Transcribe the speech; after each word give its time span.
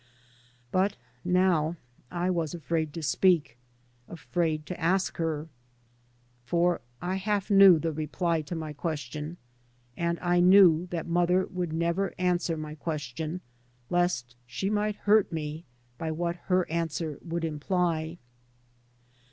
But 0.71 0.97
now 1.23 1.75
I 2.09 2.31
was 2.31 2.55
afraid 2.55 2.91
to 2.95 3.03
speak, 3.03 3.55
afraid 4.07 4.65
to 4.65 4.79
ask 4.79 5.17
her. 5.17 5.47
3 6.47 6.49
by 6.49 6.49
Google 6.49 6.59
MY 6.59 6.65
MOTHER 6.65 6.71
AND 6.71 6.79
I 6.79 7.05
For 7.05 7.09
I 7.11 7.15
half 7.17 7.51
knew 7.51 7.77
the 7.77 7.91
reply 7.91 8.41
to 8.41 8.55
my 8.55 8.73
question, 8.73 9.37
and 9.95 10.19
I 10.19 10.39
knew 10.39 10.87
that 10.87 11.05
mother 11.05 11.45
would 11.51 11.71
never 11.71 12.15
answer 12.17 12.57
my 12.57 12.73
question, 12.73 13.41
lest 13.91 14.35
she 14.47 14.71
might 14.71 14.95
hurt 14.95 15.31
me 15.31 15.65
by 15.99 16.09
what 16.09 16.35
her 16.47 16.67
answer 16.67 17.19
would 17.21 17.45
imply. 17.45 18.17